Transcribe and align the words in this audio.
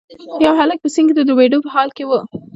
یو 0.45 0.53
هلک 0.59 0.77
په 0.81 0.89
سیند 0.93 1.07
کې 1.09 1.13
د 1.15 1.21
ډوبیدو 1.27 1.63
په 1.65 1.69
حال 1.75 1.89
کې 1.97 2.03
و. 2.05 2.11